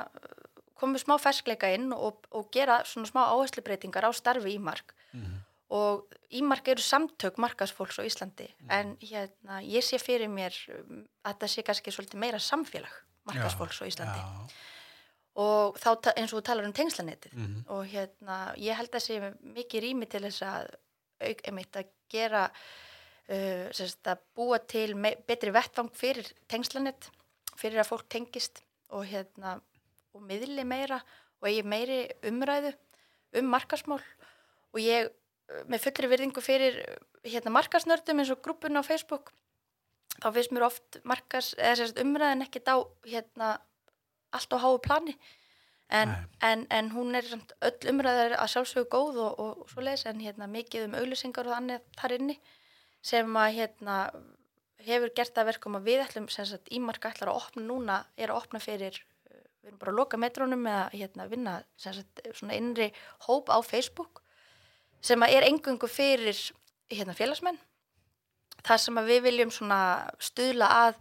[0.83, 5.35] komu smá ferskleika inn og, og gera svona smá áherslubreitingar á starfi ímark Mhm.
[5.73, 11.37] og ímark eru samtök markasfólks á Íslandi en hérna ég sé fyrir mér um, að
[11.43, 12.95] það sé kannski svolítið meira samfélag
[13.29, 14.21] markasfólks á Íslandi.
[14.21, 14.49] Já,
[15.41, 19.19] og þá eins og þú talar um tengslanetið mhm, og hérna ég held að sé
[19.41, 20.73] mikið rými til þess að
[21.23, 27.09] auk einmitt að gera uh, sérst, að búa til betri vettvang fyrir tengslanet
[27.57, 29.59] fyrir að fólk tengist og hérna
[30.13, 31.01] og miðli meira
[31.41, 32.75] og eigi meiri umræðu
[33.41, 38.77] um markasmál og ég uh, með fullri virðingu fyrir uh, hérna markasnördum eins og grúpun
[38.77, 39.33] á Facebook
[40.21, 42.77] þá finnst mér oft markas, eða sérst umræðin ekkert á
[43.09, 43.55] hérna
[44.33, 45.17] allt á háu plani.
[45.93, 47.27] En, en, en hún er
[47.61, 51.51] öll umræðar að sjálfsögðu góð og, og, og svo leis en hérna mikið um auglýsingar
[51.51, 52.37] og annað þar inni
[53.05, 53.97] sem að hérna
[54.87, 58.33] hefur gert það verkum að við ætlum sem sagt ímarka ætlar að opna núna er
[58.33, 61.99] að opna fyrir uh, við erum bara að loka metrónum með að hérna, vinna sem
[61.99, 62.89] sagt svona innri
[63.27, 64.23] hóp á Facebook
[65.05, 66.39] sem að er engungu fyrir
[66.93, 67.59] hérna félagsmenn.
[68.63, 69.81] Þar sem að við viljum svona
[70.23, 71.01] stuðla að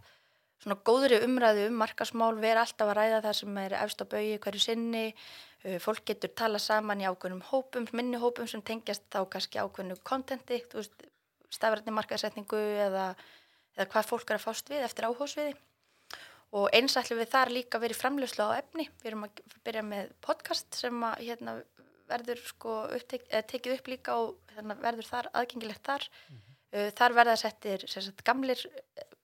[0.62, 4.38] svona góðri umræðu um markasmál, vera alltaf að ræða það sem er efst á baui
[4.44, 5.06] hverju sinni,
[5.66, 9.98] uh, fólk getur tala saman í ákveðnum hópum, minni hópum sem tengjast þá kannski ákveðnu
[10.06, 11.06] kontenti, þú veist,
[11.52, 13.10] stafrætni markasetningu eða,
[13.76, 15.52] eða hvað fólk er að fást við eftir áhósviði.
[16.52, 20.10] Og eins ætlum við þar líka verið framlöslu á efni, við erum að byrja með
[20.24, 21.56] podcast sem að hérna,
[22.12, 26.08] verður sko upptek, tekið upp líka og hérna, verður þar aðgengilegt þar.
[26.72, 28.60] Uh, þar verða settir sagt, gamlir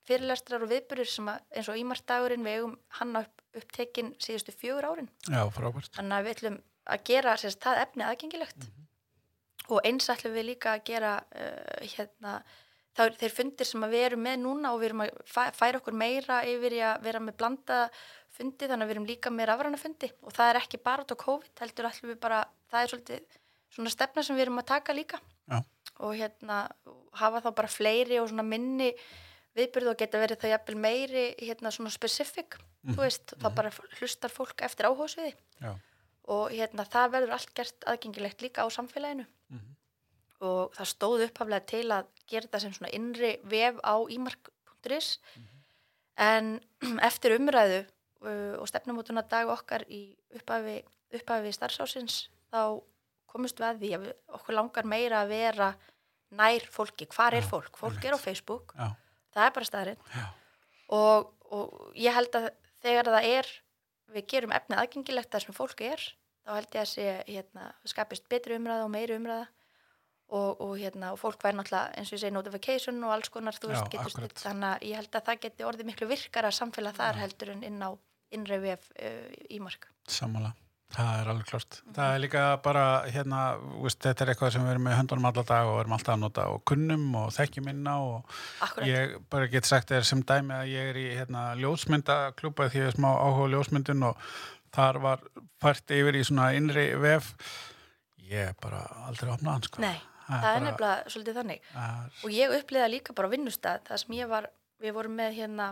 [0.08, 4.88] fyrirlestrar og viðburður sem að, eins og ímartdagurinn við eigum hann upp, upptekinn síðustu fjögur
[4.90, 5.10] árin.
[5.28, 5.92] já, frábært.
[5.96, 8.68] Þannig að við ætlum að gera sagt, það efni aðgengilegt.
[9.68, 12.36] Og eins ætlum við líka að gera uh, hérna,
[12.96, 15.98] þá, þeir fundir sem við erum með núna og við erum að fæ- færa okkur
[16.00, 17.80] meira yfir í að vera með blanda
[18.38, 20.08] fundi þannig að við erum líka með rafræna fundi.
[20.24, 22.40] Og það er ekki bara út á COVID heldur ætlum við bara,
[22.72, 23.38] það er svolítið
[23.76, 25.20] svona stefna sem við erum að taka líka.
[25.48, 25.60] Já.
[26.04, 26.56] og hérna
[27.18, 28.90] hafa þá bara fleiri og svona minni
[29.58, 34.32] viðbyrðu og geta verið það jafnvel meiri hérna svona specific, þú veist, þá bara hlustar
[34.32, 35.34] fólk eftir áhóðsviði
[36.28, 39.24] og hérna það verður allt gert aðgengilegt líka á samfélaginu.
[40.44, 45.08] Og það stóð upphaflega til að gera þetta sem svona innri vef á ímark.is
[46.18, 46.60] en
[47.08, 50.82] eftir umræðu uh, og stefnumótuna dag okkar í upphafi,
[51.14, 52.78] upphafi starfsásins þá
[53.28, 54.06] komist við að því að
[54.38, 55.72] okkur langar meira að vera
[56.38, 57.76] nær fólki, hvar er fólk?
[57.80, 58.92] Fólk er á Facebook, Já.
[59.38, 60.26] Það er bara staðurinn Já.
[60.98, 62.50] og, og ég held að
[62.84, 63.52] þegar það er
[64.14, 66.08] við gerum efnið aðgengilegt þar sem fólk er
[66.48, 69.46] þá held ég að sé hérna, skapist betri umræða og meiri umræða.
[70.28, 73.56] Og, og, hérna, og fólk væri náttúrulega eins og ég segi notification og alls konar
[73.56, 77.20] Já, veist, stilt þannig að ég held að það geti orðið miklu virkara samfélag þar
[77.22, 77.96] heldur en inn á
[78.36, 80.50] innri vef uh, ímark Sammála,
[80.94, 81.78] það er alveg klart.
[81.96, 83.40] Það er líka bara, hérna,
[83.82, 86.22] veist, þetta er eitthvað sem við erum með höndunum alla dag og erum alltaf að
[86.22, 90.54] nota og kunnum og þekkjum inna og Akkurat, ég bara get sagt þér sem dæmi
[90.56, 94.22] að ég er í hérna, ljósmyndaklúpa því ég er smá áhuga ljósmyndun og
[94.76, 95.26] þar var
[95.62, 97.34] fært yfir í svona innri vef.
[98.28, 99.84] Ég er bara aldrei opnað hann, sko.
[99.84, 102.24] nei, það er nefnilega svolítið þannig nefnilega...
[102.24, 104.48] og ég uppliða líka bara vinnustad það sem ég var,
[104.80, 105.68] við vorum með hérna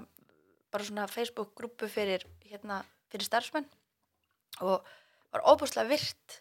[0.72, 2.80] bara svona Facebook-grúpu fyrir hérna,
[3.12, 3.68] fyrir starfsmenn
[4.64, 4.86] og
[5.36, 6.40] var óbúslega virt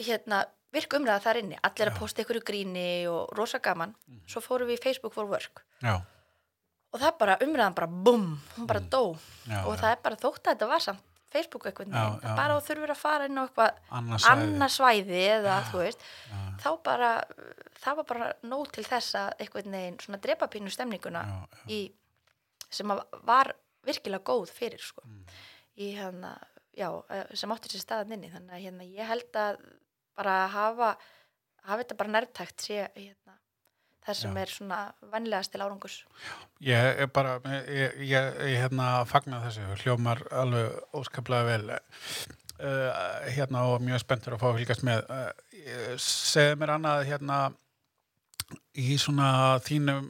[0.00, 1.60] hérna, virk umræða þar inni.
[1.62, 3.94] Allir að posta ykkur í gríni og rosa gaman.
[4.26, 5.62] Svo fórum við í Facebook for work.
[5.84, 6.00] Já,
[6.94, 9.16] og það bara umræðan bara bum, hún bara dó.
[9.50, 12.34] Já, og það er bara þótt að þetta var samt Facebook eitthvað neginn, já.
[12.38, 14.44] bara þurfur að fara inn á eitthvað annars svæði.
[14.44, 15.22] annað svæði.
[15.34, 16.04] eða þú veist.
[16.62, 17.08] þá bara,
[17.82, 21.24] það var bara nóg til þess að einhvern veginn svona drepa pínu stemninguna
[21.66, 21.80] í,
[22.70, 22.94] sem
[23.26, 23.50] var
[23.84, 25.02] virkilega góð fyrir sko.
[25.02, 25.24] Mm.
[25.74, 26.36] í hérna,
[26.76, 29.62] já, eh, sem átti sér staðan inni þannig að hérna ég held að
[30.14, 30.94] bara hafa
[31.64, 33.38] hafa þetta bara nærtækt sé hérna
[34.04, 34.40] það sem Já.
[34.42, 34.78] er svona
[35.12, 35.98] vanlegast til árangus
[36.64, 41.74] Ég er bara, ég, ég, ég hérna fagna þessu, hljómar alveg óskaplega vel
[42.60, 45.04] uh, hérna og mjög spenntur að fá að fylgast með.
[45.10, 47.40] Uh, segðu mér annað hérna
[48.76, 49.28] í svona
[49.64, 50.08] þínum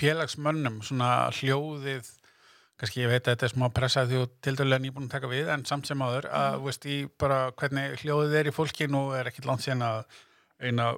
[0.00, 2.08] félagsmönnum, svona hljóðið,
[2.82, 5.30] kannski ég veit að þetta er smá pressað því og til dælulega nýbúin að taka
[5.30, 6.64] við, en samt sem áður, að Mhm.
[6.66, 10.04] veist í bara hvernig hljóðið er í fólki, nú er ekkit langt síðan að
[10.62, 10.88] eina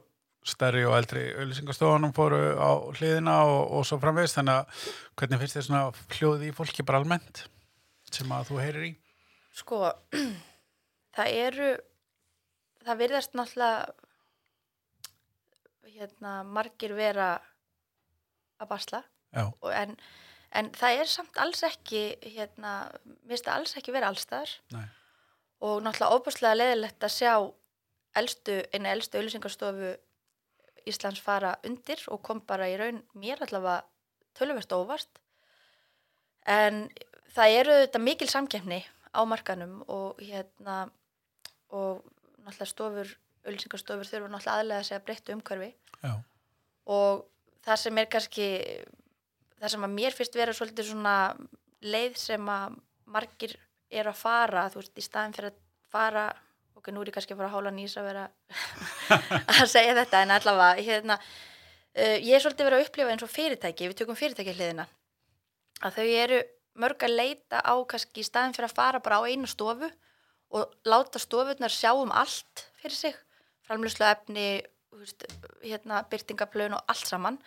[0.45, 5.57] stærri og eldri auðlýsingastofunum fóru á hliðina og, og svo framvegist þannig að hvernig finnst
[5.57, 5.85] þér svona
[6.19, 7.45] hljóði í fólki bara almennt
[8.13, 8.93] sem að þú heyrir í?
[9.57, 9.79] sko
[11.17, 11.71] það eru
[12.85, 13.95] það virðast náttúrulega
[15.95, 17.29] hérna margir vera
[18.61, 19.01] að basla
[19.35, 19.49] Já,
[19.81, 19.97] en,
[20.55, 22.75] en það er samt alls ekki hérna,
[23.25, 24.87] mér finnst það alls ekki vera allstaðar nei,
[25.65, 27.35] og náttúrulega óbúslega leðilegt að sjá
[28.19, 29.95] elstu, einu elstu auðlýsingarstofu
[30.89, 33.85] Íslands fara undir og kom bara í raun mér allavega
[34.37, 35.21] töluvert óvart.
[36.45, 36.89] En
[37.33, 38.83] það eru þetta mikil samkeppni
[39.17, 40.85] á markanum og hérna
[41.73, 42.05] og
[42.45, 43.15] náttúrulega stofur
[43.47, 45.71] auðlýsingarstofur þurfa náttúrulega aðlega að segja breyttu umhverfi.
[46.05, 46.13] Já,
[46.93, 47.25] og
[47.65, 48.49] það sem er kannski
[49.61, 51.15] það sem að mér finnst vera svolítið svona
[51.85, 52.79] leið sem að
[53.15, 53.55] margir
[53.95, 55.59] eru að fara, þú veist, í staðin fyrir að
[55.95, 56.25] fara,
[56.79, 58.25] ok, nú er ég kannski að fara að hála nýs að vera
[59.61, 63.33] að segja þetta, en allavega hérna, uh, ég er svolítið verið að upplifa eins og
[63.33, 64.89] fyrirtæki, við tökum fyrirtæki hliðina
[65.85, 66.41] að þau eru
[66.81, 69.91] mörg að leita á kannski í staðin fyrir að fara bara á einu stofu
[70.55, 73.19] og láta stofurnar sjá um allt fyrir sig,
[73.67, 74.49] framlöslu efni
[75.63, 77.39] hérna, byrtingaplön og allt saman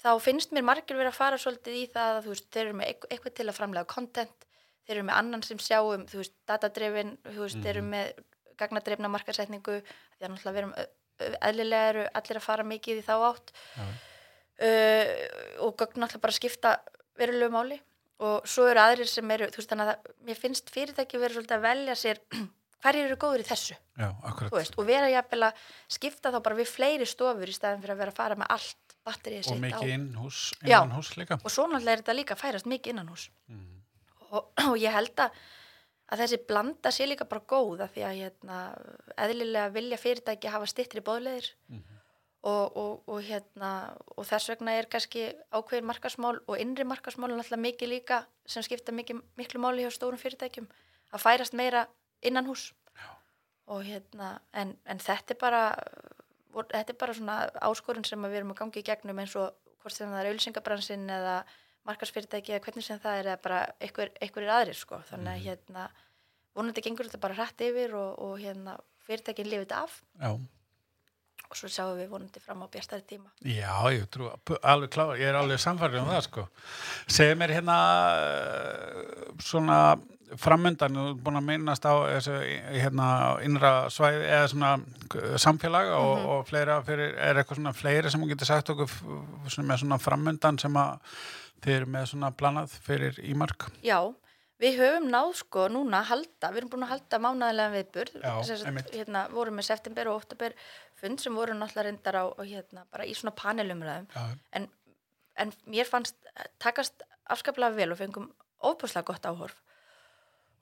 [0.00, 2.76] þá finnst mér margir verið að fara svolítið í það að þú veist, þeir eru
[2.80, 4.46] með eitthvað, til að framlega content,
[4.86, 8.12] þeir eru með annan sem sjáum, þú veist, datadrifin þú veist, þeir eru með
[8.60, 9.76] gagnadrifna markasetningu,
[10.16, 10.88] því að náttúrulega við erum ö-
[11.26, 13.52] ö- eðlilega eru allir að fara mikið í þá átt.
[13.76, 13.84] Já,
[14.66, 15.12] uh,
[15.64, 16.74] og gögn náttúrulega bara skipta
[17.20, 17.78] verulegu máli.
[18.20, 21.56] Og svo eru aðrir sem eru, þú veist, þannig að mér finnst fyrirtæki verið svolítið
[21.56, 22.18] að velja sér
[22.84, 24.08] hverjir eru góður í þessu já,
[24.52, 28.02] veist, og vera jafnvel að skipta þá bara við fleiri stofur í staðin fyrir að
[28.04, 30.80] vera að fara með allt batterið og sitt á mikið inn hús, Já.
[30.80, 33.70] innan hús líka og svo náttúrulega er þetta líka að færast mikið innan hús mm.
[34.30, 35.38] og, og ég held að,
[36.12, 38.58] að þessi blanda sé líka bara góð af því að hérna,
[39.16, 41.96] eðlilega vilja fyrirtæki hafa stittri bóðleðir Mhm.
[42.42, 43.70] og, og, og, hérna,
[44.16, 48.92] og þess vegna er kannski ákveðin markasmál og innri markasmál náttúrulega mikið líka sem skipta
[48.96, 50.68] mikið, miklu máli hjá stórum fyrirtækjum
[51.12, 51.86] að færast meira
[52.22, 52.70] innan hús
[53.70, 55.64] og hérna en, en þetta er bara
[56.52, 59.94] þetta er bara svona áskorun sem við erum að gangi í gegnum eins og hvort
[59.94, 61.36] sem það er auðlýsingabransin eða
[61.88, 65.00] markarsfyrirtæki eða hvernig sem það er eða bara einhver, einhverjir aðrir sko.
[65.08, 65.88] Þannig að hérna
[66.58, 69.96] vonandi gengur þetta bara hrætt yfir og, og hérna fyrirtækin lifið þetta af.
[70.20, 70.34] Já,
[71.50, 73.32] og svo sjáum við vonandi fram á bjartari tíma.
[73.42, 74.28] Já, ég trú,
[74.60, 76.46] alveg klá, ég er alveg samfærið um það sko.
[77.10, 77.78] Segðu mér hérna
[79.42, 79.80] svona
[80.38, 82.34] framöndan, þú er búin að minnast á þessu
[82.76, 83.06] hérna
[83.44, 84.70] innra svæði eða svona
[85.42, 86.26] samfélag og, Mhm.
[86.30, 88.88] og fleira fyrir, er eitthvað svona fleiri sem þú getur sagt okkur
[89.48, 90.98] svona með svona framöndan sem að
[91.62, 93.68] þið eru með svona planað fyrir ímark?
[93.82, 93.98] Já,
[94.60, 99.56] við höfum náð sko núna halda, við erum búin að halda mánaðilega viðburð, hérna, vorum
[99.56, 100.52] með september og oktober
[101.00, 104.06] fund sem voru náttúrulega reyndar á, hérna, bara í svona panelumræðum
[104.52, 104.68] en,
[105.36, 106.14] en mér fannst
[106.58, 108.30] takast afskaplega vel og fengum
[108.62, 109.54] óbúslega gott áhorf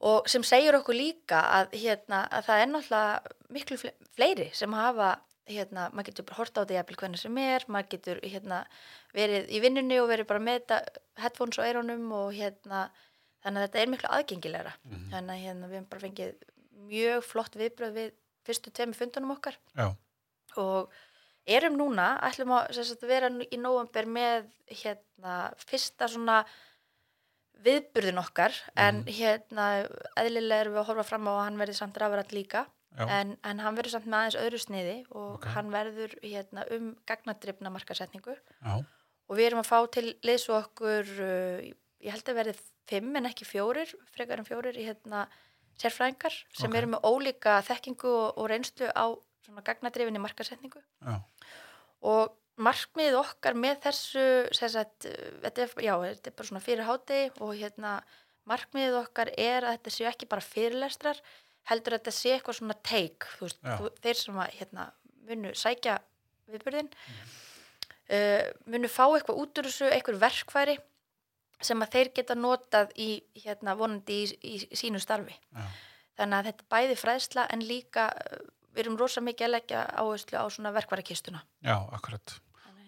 [0.01, 4.73] og sem segir okkur líka að, hérna, að það er náttúrulega miklu fle- fleiri sem
[4.79, 5.09] hafa
[5.49, 8.59] hérna, maður getur bara hort á þetta jafnvel hvernig sem er maður getur hérna,
[9.17, 12.83] verið í vinnunni og verið bara með þetta headphones á eironum og hérna
[13.43, 14.73] þannig að þetta er miklu aðgengilegra.
[15.15, 16.35] Þannig að hérna, við hefum bara fengið
[16.89, 18.13] mjög flott viðbröð við
[18.49, 19.57] fyrstu tvemi fundunum okkar.
[19.79, 19.89] Já,
[20.61, 20.93] og
[21.49, 26.43] erum núna, ætlum að sagt, vera í nóvember með hérna, fyrsta svona
[27.65, 29.65] viðburðin okkar en hérna
[30.21, 32.67] eðlilega erum við að horfa fram á að hann verði samt rafrætt líka
[32.99, 35.49] en, en hann verður samt með aðeins öðru sniði og Ok.
[35.55, 38.73] hann verður hérna, um gagnadrifna markasetningu já,
[39.29, 40.07] og við erum að fá til
[40.49, 41.69] og okkur uh,
[42.03, 42.57] ég held að verði
[42.89, 45.27] fimm en ekki fjórir frekar en fjórir í hérna
[45.79, 46.77] sérfræðingar sem Ok.
[46.81, 49.07] eru með ólíka þekkingu og, og reynslu á
[49.47, 51.19] svona gagnadrifinni markasetningu já,
[52.03, 54.25] og markmið okkar með þessu
[54.57, 55.07] sagt,
[55.45, 57.93] þetta er, já, þetta er bara svona fyrir háti og hérna
[58.49, 61.21] markmið okkar er að þetta séu ekki bara fyrirlestrar
[61.69, 62.79] heldur að þetta sé eitthvað svona
[63.79, 64.87] þú, þeir sem að hérna,
[65.29, 65.99] munu sækja
[66.49, 67.35] viðbyrðin Mhm.
[68.17, 70.79] uh, munu fá eitthvað út úr þessu, eitthvað verkfæri
[71.61, 73.09] sem að þeir geta notað í
[73.45, 75.65] hérna vonandi í, í, sínu starfi já,
[76.17, 78.39] þannig að þetta er bæði fræðsla en líka uh,
[78.73, 82.39] við erum rosa mikið að leggja áherslu á svona verkfærakistuna já, akkurat.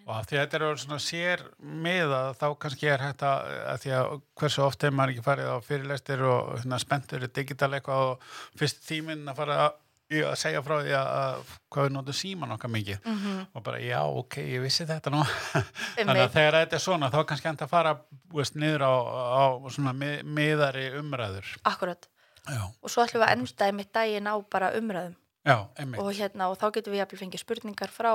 [0.07, 3.83] Og að því að þetta eru svona sér miða þá kannski er hægt að, að
[3.83, 4.09] því að
[4.41, 8.27] hversu oft hefur maður ekki farið á fyrirlestir og hérna, spenntur í digital eitthvað og
[8.59, 9.77] fyrst tíminn að fara að,
[10.11, 13.01] í að segja frá því að, að hvað við notum síman okkar mikið.
[13.05, 13.43] Mm -hmm.
[13.53, 15.21] og bara já, ok, ég vissi þetta nú.
[15.97, 17.97] Þannig að þegar þetta er svona þá er kannski hægt að fara
[18.33, 18.93] veist, niður á,
[19.37, 21.57] á svona mið, miðari umræður.
[21.63, 22.09] Akkurat.
[22.49, 25.15] já, Og svo ætlum við að enda einmitt daginn á bara umræðum.
[25.45, 25.57] Já,
[25.97, 28.11] og, hérna, og þá getum við jafnvel fengið spurningar frá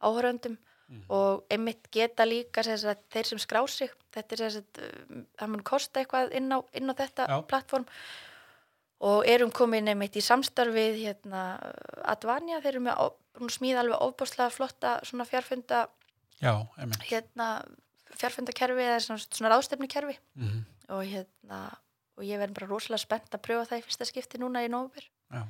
[0.00, 0.56] áhöröndum
[0.92, 1.04] Mhm.
[1.08, 5.24] og einmitt geta líka sem sagt, þeir sem skrá sig, þetta er sem sagt, um,
[5.38, 7.36] það mun kosta eitthvað inn á, inn á þetta Já.
[7.48, 7.86] plattform
[9.00, 11.58] og erum komin einmitt í samstarfið hérna,
[12.04, 15.88] Advania, þeir eru með að smíða alveg ofbáslega flotta svona fjárfunda
[16.42, 16.54] já,
[17.08, 17.64] hérna,
[18.14, 20.18] fjárfundakerfi eða svona, svona ráðstefnukerfi.
[20.36, 20.60] Mm
[20.92, 21.62] og hérna
[22.18, 25.06] og ég verð bara rosalega spennt að pröfa það í fyrsta skipti núna í nóvumber
[25.32, 25.42] já,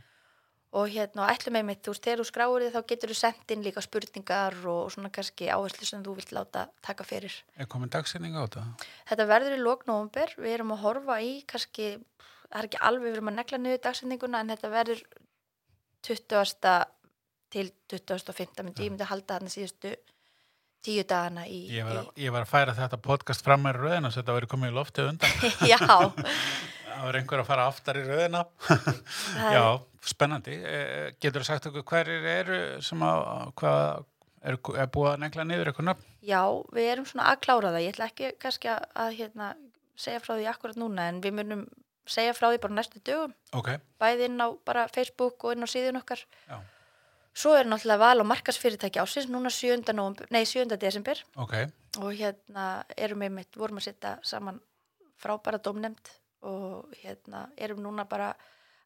[0.73, 3.17] og hérna og ætlum með mitt, þú veist, þegar þú skráir þið þá getur þú
[3.19, 7.35] sendt inn líka spurningar og svona kannski áherslu sem þú vilt láta taka fyrir.
[7.61, 8.63] er komin dagsinning á þetta?
[9.11, 11.91] Þetta verður í lók nóvumber, við erum að horfa í kannski,
[12.49, 15.05] það er ekki alveg við erum að negla niður dagsendinguna en þetta verður
[16.09, 16.73] 20.
[17.53, 18.65] til 25.
[18.65, 19.93] myndi, ég myndi halda þarna síðustu
[20.83, 24.09] tíu dagana í, Ég var, að- ég var að færa þetta podcast fram með röðina
[24.11, 25.37] svo þetta verið komið í loftið undan
[25.71, 28.43] já, það var einhver að fara aftar í röðina
[30.05, 34.05] spennandi Eh, Getur þú sagt okkur hverjir eru sem að hvað
[34.43, 36.09] er, er búið að negla niður eitthvað nöfn?
[36.23, 36.43] já,
[36.75, 39.53] við erum svona að klára það, ég ætla ekki kannski að, hérna,
[39.97, 41.65] segja frá því akkurat núna en við munum
[42.07, 43.69] segja frá því bara næstu dögum Ok,
[44.03, 46.59] bæði inn á bara Facebook og inn á síðun okkar já,
[47.33, 49.87] Svo er náttúrulega val á markasfyrirtæki ásins núna 7.
[49.97, 50.67] Nóvember, nei 7.
[50.77, 51.55] desember ok
[52.03, 54.59] og hérna erum við mitt, vorum að setja saman
[55.23, 56.11] frábæra domnemnd
[56.43, 58.35] og hérna erum núna bara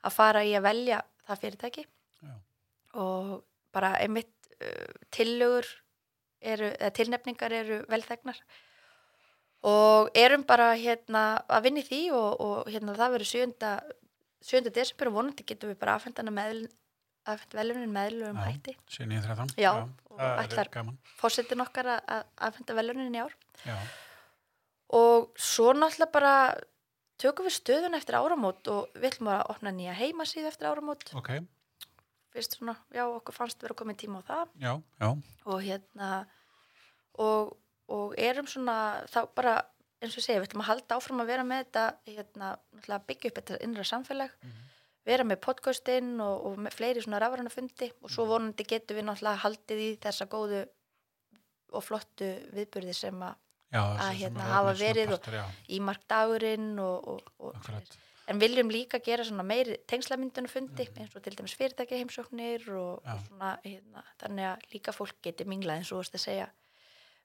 [0.04, 1.84] að fara í að velja það fyrirtæki
[2.22, 2.34] Já.
[2.94, 5.66] og bara einmitt uh, tillögur
[6.40, 8.38] eru, eða tilnefningar eru velþegnar
[9.66, 13.70] og erum bara hérna að vinna í því og, og hérna það verður 7.
[14.46, 14.70] 7.
[14.70, 16.66] desember og vonandi getum við bara afhendana með
[17.26, 18.44] afhend velunin meðlum Já.
[18.52, 19.72] hætti 7.13 Já,
[20.12, 20.70] og ætlar-
[21.18, 23.34] fórsetin okkar að- að afhenda velunin í ár
[23.66, 23.74] Já,
[24.94, 26.34] og svo náttúrulega bara
[27.22, 31.06] tökum við stöðun eftir áramót og við ætlum að opna nýja heimasíð eftir áramót.
[31.18, 31.30] Ok,
[32.34, 34.52] fyrst svona, já, okkur fannst vera komið tíma á það.
[34.64, 35.08] Já, já.
[35.46, 36.10] Og hérna
[37.22, 37.56] og,
[37.88, 38.76] og erum svona
[39.12, 39.56] þá bara,
[40.02, 42.54] eins og segi, við ætlum að halda áfram að vera með þetta hérna,
[43.08, 44.38] byggja upp þetta innra samfélag
[45.06, 49.06] vera með podcastinn og, og með fleiri svona rafræna fundi og svo vonandi getum við
[49.06, 50.62] náttúrulega haldið í þessa góðu
[51.76, 53.36] og flottu viðburði sem að
[53.72, 57.56] Já, Að hérna hafa verið og- partur, í markdagurinn og, og, og
[58.30, 63.26] en viljum líka gera meiri tengslamyndunum fundi eins og til dæmis fyrirtækja heimsóknir og, og
[63.26, 66.48] svona hérna, þannig að líka fólk geti minglað eins og þú veist að segja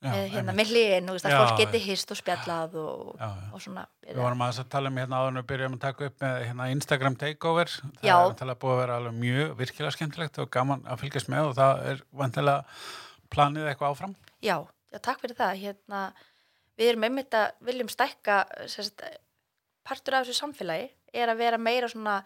[0.01, 4.41] með, hérna, með hliðin, Já, fólk geti hist og spjallað og, og svona Við vorum
[4.47, 7.73] að tala um hérna áður við byrjum að taka upp með hérna Instagram takeover.
[7.99, 8.15] Það Já.
[8.15, 11.55] er vantilega búið að vera alveg mjög virkilega skemmtilegt og gaman að fylgjast með og
[11.59, 12.79] það er vantilega
[13.35, 14.15] planið eitthvað áfram.
[14.41, 14.55] Já,
[14.89, 15.53] já, takk fyrir það.
[15.67, 16.01] Hérna,
[16.79, 19.03] við erum einmitt að viljum stækka, sérst,
[19.87, 22.21] partur af þessu samfélagi er að vera meira svona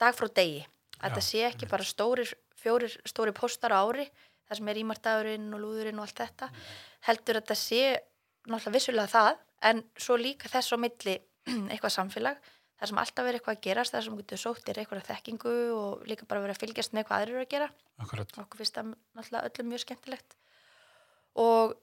[0.00, 0.64] dag frá degi.
[0.96, 4.08] Að þetta sé ekki bara stórir, fjórir stóri póstar á ári,
[4.48, 6.50] það sem er ímartagurinn og lúðurinn og allt þetta,
[7.08, 7.82] heldur að þetta sé
[8.46, 11.16] náttúrulega vissulega það, en svo líka þess á milli
[11.72, 12.40] eitthvað samfélag,
[12.76, 16.06] þar sem alltaf er eitthvað að gerast, þar sem getur sótt er eitthvað þekkingu og
[16.08, 17.68] líka bara verið að fylgjast með hvað aðrir eru að gera.
[18.04, 18.36] Akkurat.
[18.42, 20.36] okkur finnst það náttúrulega öllum mjög skemmtilegt.
[21.40, 21.74] Og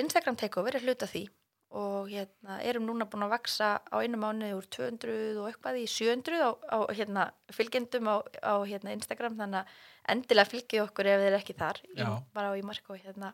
[0.00, 1.26] Instagram takeover er hluta því.
[1.74, 5.86] Og hérna, erum núna búin að vaksa á einu mánu úr 200 og eitthvað í
[5.90, 9.38] 700 á, á hérna, fylgjendum á, á hérna, Instagram.
[9.40, 11.80] Þannig að endilega fylgið okkur ef þið er ekki þar.
[11.90, 13.32] Í, bara á Ímark og hérna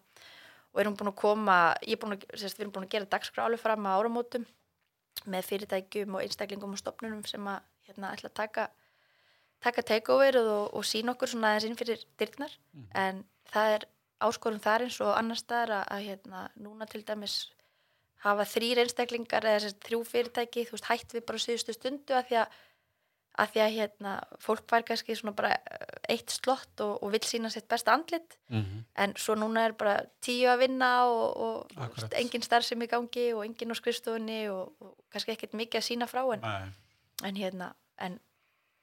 [0.70, 1.58] og erum búin að koma,
[2.00, 4.44] búin að, sérst, við erum búin að gera dagskrá alveg fram að áramótum
[5.30, 8.68] með fyrirtækjum og einstaklingum og stopnunum sem að hérna, ætla að taka
[9.60, 12.52] taka takeover og, og sína okkur svona aðeins inn fyrir dyrknar
[12.96, 13.86] en það er
[14.24, 17.36] áskorun þar eins og annar staðar að, að hérna, núna til dæmis
[18.24, 22.26] hafa þrýr einstaklingar eða þess þrjú fyrirtæki, þú veist, hætt við bara síðustu stundu að
[22.28, 22.58] því að,
[23.40, 25.54] að, því að hérna, fólk fær kannski svona bara
[26.10, 28.36] eitt slott og, og vil sína sitt besta andlit.
[28.52, 32.90] Mm en svo núna er bara tíu að vinna og, og veist, engin starfsemi í
[32.90, 36.44] gangi og engin á skrifstofunni og, og kannski ekkert mikið að sína frá en,
[37.24, 38.18] en hérna en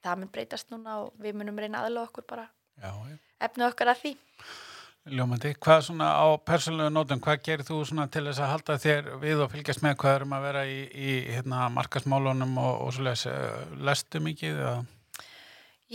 [0.06, 2.48] það mun breytast núna og við munum reyna aðla okkur bara.
[3.44, 4.14] Efnu okkar að því
[5.08, 9.06] Ljómandi, hvað svona á persónulegu nótum, hvað gerir þú svona til þess að halda þér
[9.22, 13.24] við og fylgjast með hvað erum að vera í, í hérna, markasmálunum og, og svoleiðis,
[13.88, 14.60] lestu mikið?
[14.64, 14.74] Eða?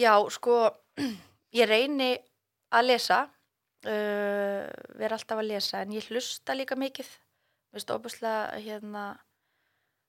[0.02, 0.56] Já, sko,
[1.60, 2.14] ég reyni
[2.72, 3.18] að lesa,
[3.84, 4.62] uh,
[5.02, 7.12] vera alltaf að lesa, en ég hlusta líka mikið.
[7.72, 9.04] Mér finnst óbúslega, hérna,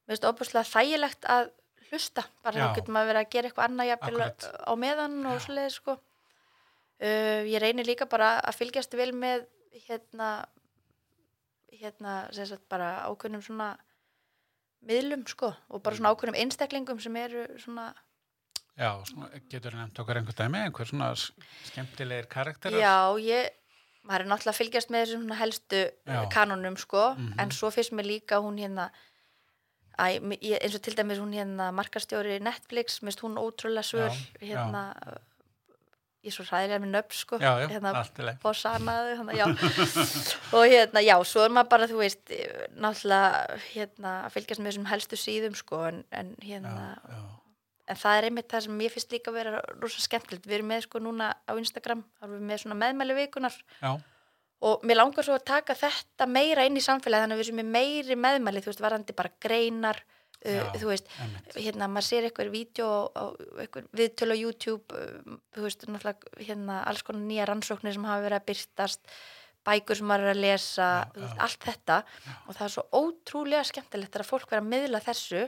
[0.07, 1.51] mér finnst óbúslega þægilegt að
[1.89, 5.79] hlusta, bara þá getur maður verið að gera eitthvað annað jafnvel á meðan og svoleiðis,
[5.83, 5.99] sko.
[7.03, 9.41] Uh, ég reynir líka bara að fylgjast vel með,
[9.89, 10.27] hérna,
[11.81, 13.73] hérna, sem sagt, bara ákveðnum svona
[14.87, 17.89] miðlum, sko, og bara svona ákveðnum einstaklingum sem eru svona
[18.79, 21.11] Já, svona, getur nefnt okkar einhver dæmi, einhver svona
[21.67, 22.79] skemmtilegir karakterar?
[22.81, 23.51] Já, ég,
[24.07, 26.13] maður er náttúrulega að fylgjast með þessum svona helstu Já.
[26.15, 26.21] Já.
[26.33, 27.35] kanonum sko, Mhm.
[27.39, 28.87] en svo finnst mér líka hún hérna,
[29.99, 34.09] ég, eins og til dæmis hún hérna markastjóri Netflix, minnst hún ótrúlega svör,
[34.41, 35.17] Já, já.
[36.23, 37.91] Ég er svo hræðilega með nöfn sko, já, já hérna.
[38.43, 39.47] Bossanaðu, hérna,
[40.55, 42.33] og hérna, já, svo er maður bara, þú veist,
[42.79, 47.21] náttúrulega, hérna, fylgjast með þessum helstu síðum sko, en, en hérna, já,
[47.91, 50.71] en það er einmitt það sem ég finnst líka að vera rosa skemmtilegt, við erum
[50.71, 53.59] með sko núna á Instagram, þá erum við með svona meðmæli vikunar
[54.63, 57.59] og mér langar svo að taka þetta meira inn í samfélagi þannig að við sem
[57.59, 59.99] er meiri meðmæli þú veist, varandi bara greinar
[60.43, 60.63] Já.
[60.75, 61.53] þú veist, einmitt.
[61.55, 62.87] hérna, maður sér eitthvað vídeo
[63.63, 68.25] eitthvað viðtölu á YouTube uh, þú veist, náttúrulega hérna, alls konar nýja rannsóknir sem hafa
[68.25, 69.15] verið að byrtast
[69.63, 71.29] bækur sem maður er að lesa Já, já.
[71.45, 72.01] allt þetta
[72.47, 75.45] og það er svo ótrúlega skemmtilegt þegar fólk verið að miðla þessu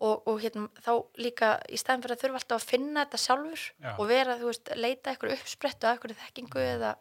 [0.00, 3.64] og, og hérna, þá líka í staðin fyrir að þurfa alltaf að finna þetta sjálfur
[3.68, 3.90] Já.
[3.92, 6.92] og vera, þú veist, leita eitthvað uppsprettu að eitthvað þekkingu eða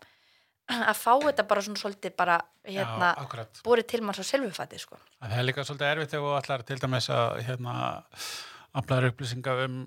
[0.70, 3.10] að fá þetta bara svona svolítið bara hérna,
[3.66, 5.00] búrið til mann svo selvufætti sko.
[5.24, 7.76] Það er líka svolítið erfitt þegar þú ætlar til dæmis að hérna,
[8.80, 9.82] aflaður upplýsinga um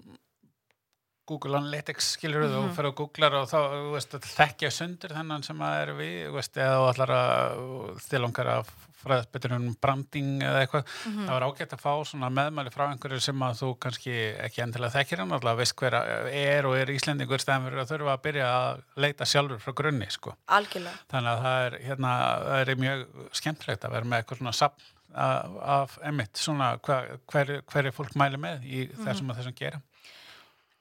[1.33, 2.77] Google Analytics skilur þú Mhm.
[2.77, 3.59] fyrir að googlar og þá
[3.97, 8.51] veist, að þekkja sundur þennan sem að er við veist, eða þú ætlar að þilangar
[8.59, 11.25] að fræðast betur um branding eða eitthvað, Mhm.
[11.27, 14.13] það var ágætt að fá svona meðmæli frá einhverju sem að þú kannski
[14.47, 15.97] ekki endilega þekkir hann, alltaf veist hver
[16.31, 20.07] er og er Íslendingur stæðan fyrir að þurfa að byrja að leita sjálfur frá grunni
[20.09, 20.37] sko.
[20.47, 22.13] algjörlega Þannig að það er, hérna,
[22.47, 24.83] það er mjög skemmtilegt að vera með eitthvað svona sapn
[25.15, 29.55] af, af emitt, svona hver, hver, hver er fólk mæli með í þessum og þessum
[29.59, 29.83] gera.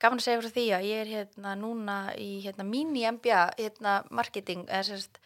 [0.02, 3.98] Gaman að segja frá því að ég er hérna núna í hérna mini MBA hérna
[4.10, 5.22] marketing eða sérst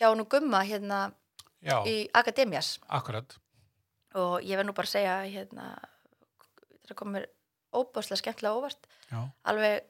[0.00, 1.08] hjá nú gumma hérna
[1.60, 3.34] Já, í Akademias akkurat.
[4.14, 5.72] og ég verð nú bara að segja hérna
[6.82, 7.26] þetta komur
[7.74, 8.86] óbáslega skemmtilega óvart.
[9.10, 9.82] Já, alveg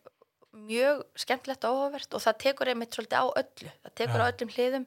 [0.58, 3.72] mjög skemmtilegt áhugavert og það tekur einmitt svolítið á öllu.
[3.84, 4.24] Það tekur Já.
[4.24, 4.86] á öllum hliðum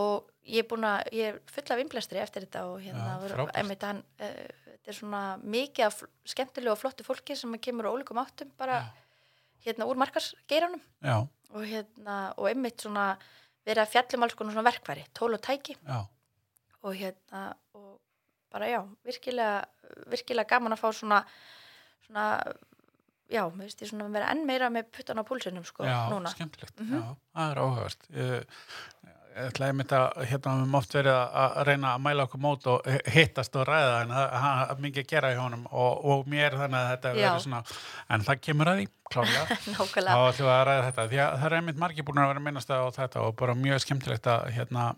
[0.00, 3.86] og ég er búin að, ég er full af innblæstri eftir þetta og hérna, einmitt
[3.86, 4.50] hann uh,
[4.80, 6.02] þetta er svona mikið af
[6.32, 8.80] skemmtilegu og flottu fólki sem kemur á ólíkum áttum bara
[9.64, 11.16] hérna úr markarsgeiranum já,
[11.52, 13.18] og hérna, og einmitt svona
[13.66, 15.76] verið að fjallum alls konar svona verkværi, tól og tæki.
[15.84, 16.06] Já,
[16.82, 17.42] og hérna
[17.76, 18.00] og
[18.50, 19.64] bara já, virkilega
[20.08, 21.18] virkilega gaman að fá svona
[22.06, 22.24] svona,
[23.30, 26.32] já, mér finnst ég svona vera enn meira með puttan á púlsinum sko, Já, núna.
[26.32, 26.96] skemmtilegt, Mhm.
[26.96, 28.08] já, það er áhugavert.
[28.10, 28.46] Ég,
[29.36, 32.66] ég ætla einmitt að hérna við höfum oft verið að- reyna að mæla okkur mót
[32.72, 36.56] og hittast og ræða en það er mikið að gera í honum og, og mér
[36.58, 37.62] þannig að þetta verður svona
[38.16, 40.18] en það kemur að því, þá Nákvæmlega.
[40.30, 41.08] ætlum að ræða þetta.
[41.12, 43.80] Því að það er einmitt margir búin að vera minnast á þetta og bara mjög
[43.86, 44.88] skemmtilegt að hérna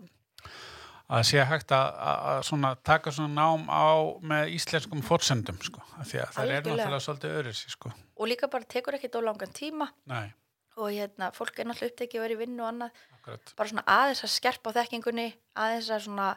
[1.13, 3.85] að sé hægt að, að, svona taka svona nám á
[4.23, 8.63] með íslenskum fórsendum sko, því að það er náttúrulega svolítið öðru sko, Og líka bara
[8.69, 9.87] tekur ekkit of langan tíma.
[10.09, 10.31] Nei,
[10.77, 12.99] og hérna, fólk er náttúrulega upptekið og er í vinnu og annað.
[13.17, 13.53] akkurat.
[13.57, 15.25] Bara svona aðeins að skerpa á þekkingunni,
[15.63, 16.27] aðeins að svona,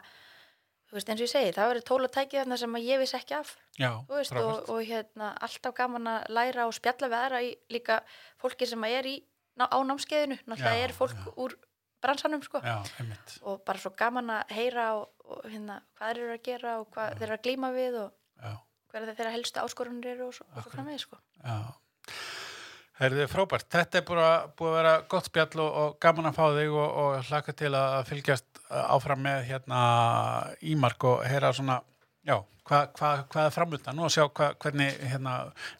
[0.87, 3.37] þú veist, eins og ég segi, það verður tóla tækið þarna sem ég vissi ekki
[3.37, 3.55] af.
[3.79, 8.01] Já, veist, og, og hérna, alltaf gaman að læra og spjalla við aðra í líka
[8.41, 9.15] fólki sem er í,
[9.57, 10.37] á námskeiðinu.
[10.45, 11.33] Náttúrulega Já, er fólk já.
[11.35, 11.57] úr
[12.01, 12.61] bransanum sko.
[12.61, 12.77] Já,
[13.41, 16.87] og bara svo gaman að heyra og, og hérna, hvað þeir eru að gera og
[16.93, 18.53] hvað þeir eru að glíma við og Já,
[18.93, 20.75] hverja þeirra helstu áskorunir eru og svo, og svo Akkurat.
[20.77, 21.17] framvegis sko.
[21.41, 21.57] Já
[22.97, 26.45] Herðið frábært, þetta er bara búið að vera gott spjall og, og gaman að fá
[26.55, 29.81] þig og, og hlaka til að fylgjast áfram með hérna
[30.65, 31.77] Ímark og heyra svona,
[32.25, 35.35] já, hvað hva, hva er framöndan og sjá hva, hvernig hérna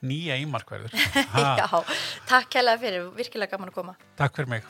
[0.05, 0.93] nýja Ímark verður.
[1.59, 1.81] Já,
[2.29, 3.97] takk kærlega fyrir, virkilega gaman að koma.
[4.19, 4.69] Takk fyrir mig.